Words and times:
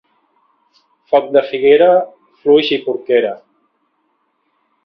Foc 1.11 1.27
de 1.35 1.43
figuera, 1.51 1.89
fluix 2.41 2.73
i 2.79 2.83
porquera. 2.89 3.37